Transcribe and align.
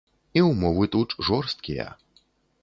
І 0.39 0.41
ўмовы 0.45 0.87
тут 0.95 1.13
жорсткія. 1.29 1.87